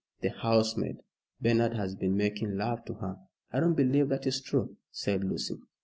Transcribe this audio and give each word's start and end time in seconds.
"The 0.21 0.29
housemaid. 0.29 0.97
Bernard 1.39 1.75
has 1.75 1.93
been 1.93 2.17
making 2.17 2.57
love 2.57 2.83
to 2.85 2.95
her." 2.95 3.17
"I 3.51 3.59
don't 3.59 3.75
believe 3.75 4.09
that 4.09 4.25
is 4.25 4.41
true," 4.41 4.77
said 4.91 5.23
Lucy. 5.23 5.59